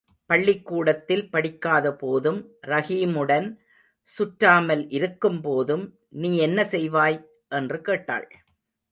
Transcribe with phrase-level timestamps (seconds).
[0.25, 2.39] பள்ளிக் கூடத்தில் படிக்காதபோதும்
[2.67, 3.57] ரஹீமுடன்
[4.17, 5.91] சுற்றாமல் இருக்கும்போதும்,
[6.09, 7.19] நீ என்ன செய்வாய்?
[7.49, 8.27] என்று கேட்டாள்.